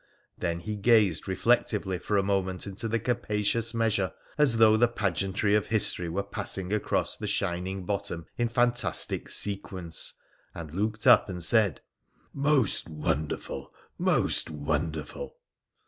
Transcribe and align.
Then 0.35 0.61
he 0.61 0.77
gazed 0.77 1.27
reflectively 1.27 1.99
for 1.99 2.17
a 2.17 2.23
moment 2.23 2.65
into 2.65 2.87
the 2.87 2.97
capacious 2.97 3.71
measure, 3.71 4.13
as 4.35 4.57
though 4.57 4.75
the 4.75 4.87
pageantry 4.87 5.53
of 5.53 5.67
history 5.67 6.09
were 6.09 6.23
passing 6.23 6.73
across 6.73 7.15
the 7.15 7.27
shining 7.27 7.85
bottom 7.85 8.25
in 8.35 8.47
fantastic 8.47 9.29
sequence, 9.29 10.15
and 10.55 10.73
looked 10.73 11.05
up 11.05 11.29
and 11.29 11.43
said— 11.43 11.81
'Most 12.33 12.89
wonderful— 12.89 13.71
most 14.11 14.49
wonderful 14.49 15.37